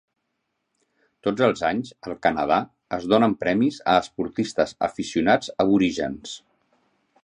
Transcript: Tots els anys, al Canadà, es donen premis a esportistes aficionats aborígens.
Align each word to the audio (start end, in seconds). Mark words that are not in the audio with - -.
Tots 1.27 1.43
els 1.47 1.61
anys, 1.69 1.91
al 2.09 2.17
Canadà, 2.25 2.59
es 2.99 3.07
donen 3.13 3.37
premis 3.45 3.79
a 3.95 3.99
esportistes 4.07 4.77
aficionats 4.91 5.57
aborígens. 5.67 6.39